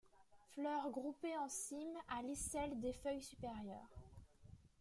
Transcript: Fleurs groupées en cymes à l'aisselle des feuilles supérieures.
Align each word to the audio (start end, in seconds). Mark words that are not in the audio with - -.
Fleurs 0.55 0.89
groupées 0.89 1.37
en 1.37 1.47
cymes 1.47 1.99
à 2.07 2.23
l'aisselle 2.23 2.79
des 2.79 2.91
feuilles 2.91 3.21
supérieures. 3.21 4.01